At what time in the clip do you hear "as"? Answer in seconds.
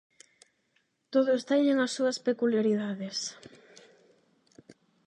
1.85-1.91